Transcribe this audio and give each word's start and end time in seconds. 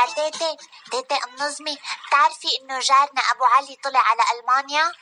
يا 0.00 0.06
تيتي 0.06 0.56
تيتي 0.90 1.24
النظمي. 1.24 1.78
بتعرفي 2.06 2.48
إنه 2.60 2.78
جارنا 2.80 3.22
أبو 3.30 3.44
علي 3.44 3.78
طلع 3.84 4.00
على 4.00 4.22
ألمانيا؟ 4.34 4.92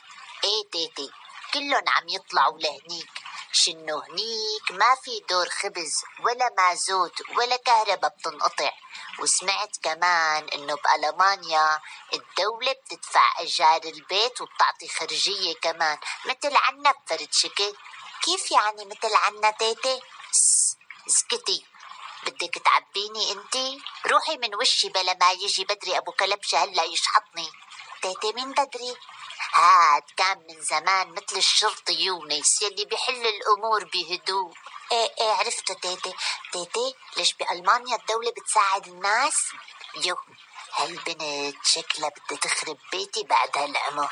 إيه 0.43 0.69
تيتي 0.71 1.11
كلهم 1.53 1.83
عم 1.87 2.09
يطلعوا 2.09 2.59
لهنيك. 2.59 3.11
شنو 3.51 3.99
هنيك؟ 3.99 4.71
ما 4.71 4.95
في 5.03 5.23
دور 5.29 5.49
خبز 5.49 6.03
ولا 6.19 6.49
مازوت 6.57 7.21
ولا 7.37 7.55
كهرباء 7.55 8.15
بتنقطع. 8.17 8.71
وسمعت 9.19 9.77
كمان 9.83 10.47
إنه 10.49 10.75
بألمانيا 10.75 11.79
الدولة 12.13 12.71
بتدفع 12.71 13.39
إيجار 13.39 13.81
البيت 13.83 14.41
وبتعطي 14.41 14.87
خرجية 14.87 15.53
كمان. 15.61 15.97
مثل 16.25 16.55
عنا 16.55 16.91
بفرد 16.91 17.33
شكل. 17.33 17.75
كيف 18.21 18.51
يعني 18.51 18.85
مثل 18.85 19.15
عنا 19.15 19.51
تيتي؟ 19.51 20.01
اسكتي 21.07 21.65
بدك 22.29 22.61
تعبيني 22.65 23.31
انتي 23.31 23.81
روحي 24.05 24.37
من 24.37 24.55
وشي 24.55 24.89
بلا 24.89 25.13
ما 25.13 25.31
يجي 25.31 25.63
بدري 25.63 25.97
ابو 25.97 26.11
كلبشة 26.11 26.63
هلا 26.63 26.83
يشحطني. 26.83 27.51
تيتي 28.01 28.33
مين 28.33 28.51
بدري؟ 28.51 28.95
هاد 29.53 30.03
كان 30.17 30.37
من 30.49 30.61
زمان 30.61 31.09
مثل 31.11 31.37
الشرطي 31.37 31.93
يونس 31.93 32.61
يلي 32.61 32.85
بيحل 32.85 33.27
الأمور 33.27 33.83
بهدوء. 33.83 34.53
إيه 34.91 35.13
إيه 35.21 35.31
عرفته 35.31 35.73
تيتي. 35.73 36.13
تيتي 36.51 36.95
ليش 37.17 37.33
بألمانيا 37.33 37.95
الدولة 37.95 38.31
بتساعد 38.31 38.87
الناس؟ 38.87 39.35
يو 40.05 40.17
هالبنت 40.73 41.65
شكلها 41.65 42.09
بدها 42.09 42.39
تخرب 42.39 42.77
بيتي 42.91 43.23
بعد 43.23 43.57
هالعمر. 43.57 44.11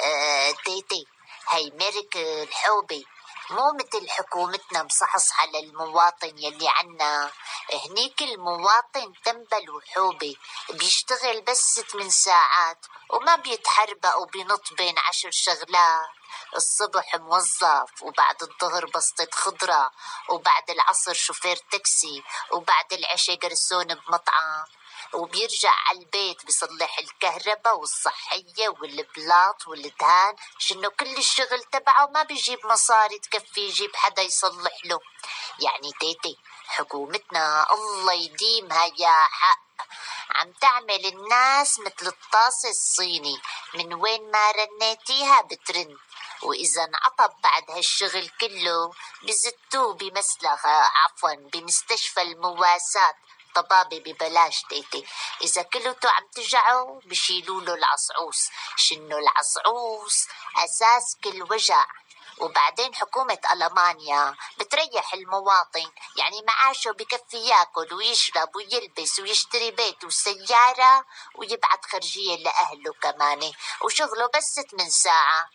آه 0.00 0.50
تيتي 0.50 1.06
هي 1.48 1.70
ميركل 1.70 2.52
حوبي 2.52 3.06
مو 3.50 3.72
مثل 3.72 4.10
حكومتنا 4.10 4.82
مصحصحة 4.82 5.46
للمواطن 5.46 6.38
يلي 6.38 6.68
عنا. 6.68 7.30
هنيك 7.74 8.22
المواطن 8.22 9.12
تنبل 9.24 9.70
وحوبي 9.70 10.38
بيشتغل 10.70 11.40
بس 11.40 11.58
ست 11.58 11.96
من 11.96 12.10
ساعات 12.10 12.86
وما 13.10 13.36
بيتحربق 13.36 14.16
وبينط 14.16 14.72
بين 14.72 14.98
عشر 14.98 15.30
شغلات. 15.30 16.08
الصبح 16.56 17.14
موظف 17.16 18.02
وبعد 18.02 18.42
الظهر 18.42 18.86
بسطة 18.86 19.28
خضرة 19.32 19.90
وبعد 20.28 20.70
العصر 20.70 21.12
شوفير 21.12 21.56
تاكسي 21.56 22.22
وبعد 22.52 22.92
العشاء 22.92 23.36
قرسون 23.36 23.94
بمطعم. 23.94 24.64
وبيرجع 25.14 25.70
على 25.86 25.98
البيت 25.98 26.46
بيصلح 26.46 26.98
الكهرباء 26.98 27.78
والصحية 27.78 28.68
والبلاط 28.68 29.68
والدهان 29.68 30.36
شنو 30.58 30.90
كل 30.90 31.16
الشغل 31.16 31.62
تبعه 31.72 32.06
ما 32.06 32.22
بيجيب 32.22 32.66
مصاري 32.66 33.18
تكفي 33.18 33.60
يجيب 33.60 33.96
حدا 33.96 34.22
يصلح 34.22 34.84
له. 34.84 35.00
يعني 35.58 35.92
تيتي 36.00 36.38
حكومتنا. 36.66 37.66
الله 37.72 38.12
يديمها 38.12 38.84
يا 38.98 39.18
حق. 39.30 39.66
عم 40.30 40.52
تعمل 40.52 41.06
الناس 41.06 41.78
مثل 41.78 42.06
الطاسة 42.06 42.68
الصيني. 42.70 43.40
من 43.74 43.94
وين 43.94 44.30
ما 44.30 44.50
رنيتيها 44.50 45.40
بترن. 45.40 45.96
وإذا 46.42 46.84
انعطب 46.84 47.32
بعد 47.42 47.70
هالشغل 47.70 48.28
كله 48.40 48.90
بزتوه 49.22 49.94
بمسلخة 49.94 50.68
عفوا 50.68 51.34
بمستشفى 51.34 52.22
المواساة. 52.22 53.14
طبابة 53.54 53.98
ببلاش 53.98 54.62
تيتي. 54.62 55.06
إذا 55.42 55.62
كلتو 55.62 56.08
عم 56.08 56.26
تجعوا 56.34 57.00
بشيلوا 57.04 57.60
له 57.60 57.74
العصعوص. 57.74 58.50
شنو 58.76 59.18
العصعوص؟ 59.18 60.26
أساس 60.56 61.16
كل 61.24 61.42
وجع. 61.42 61.86
وبعدين 62.38 62.94
حكومة 62.94 63.38
ألمانيا 63.52 64.34
بتريح 64.58 65.14
المواطن 65.14 65.90
يعني 66.16 66.42
معاشه 66.46 66.90
بكفي 66.90 67.36
ياكل 67.36 67.94
ويشرب 67.94 68.56
ويلبس 68.56 69.18
ويشتري 69.20 69.70
بيت 69.70 70.04
وسيارة 70.04 71.04
ويبعت 71.34 71.84
خرجية 71.86 72.36
لأهله 72.36 72.92
كمان. 73.02 73.52
وشغله 73.84 74.26
بس 74.34 74.44
ست 74.44 74.74
من 74.74 74.90
ساعة. 74.90 75.48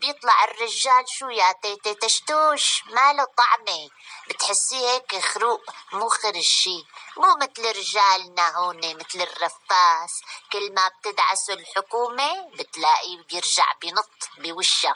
بيطلع 0.00 0.44
الرجال 0.44 1.04
شو 1.08 1.28
يا 1.28 1.52
تيتي 1.52 1.94
تشتوش؟ 1.94 2.84
ماله 2.86 3.24
طعمة؟ 3.24 3.90
بتحسيه 4.28 4.90
هيك 4.90 5.18
خروق 5.18 5.60
مو 5.92 6.08
خرج 6.08 6.40
شي 6.40 6.86
مو 7.16 7.36
مثل 7.36 7.78
رجالنا 7.78 8.56
هون 8.56 8.96
مثل 8.96 9.20
الرفاس. 9.20 10.20
كل 10.52 10.74
ما 10.74 10.88
بتدعسوا 10.88 11.54
الحكومة 11.54 12.48
بتلاقيه 12.58 13.22
بيرجع 13.28 13.72
بنط 13.82 14.28
بوشها 14.38 14.94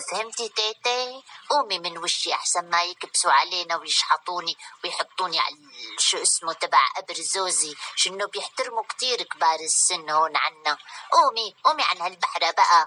فهمتي 0.00 0.48
تيتي؟ 0.48 1.22
قومي 1.50 1.78
من 1.78 1.98
وشي 1.98 2.32
أحسن 2.34 2.70
ما 2.70 2.82
يكبسوا 2.82 3.32
علينا 3.32 3.76
ويشحطوني 3.76 4.56
ويحطوني 4.84 5.40
على 5.40 5.56
شو 5.98 6.22
اسمه 6.22 6.52
تبع 6.52 6.88
قبر 6.96 7.14
زوزي. 7.14 7.74
شنو 7.96 8.26
بيحترموا 8.26 8.82
كتير 8.82 9.22
كبار 9.22 9.60
السن 9.60 10.10
هون 10.10 10.36
عنا. 10.36 10.78
قومي 11.12 11.54
قومي 11.64 11.82
عن 11.82 12.00
هالبحرة 12.00 12.50
بقى. 12.50 12.86